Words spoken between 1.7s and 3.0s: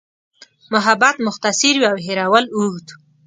وي او هېرول اوږد.